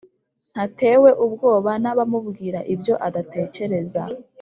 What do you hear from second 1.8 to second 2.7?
n’abamubwira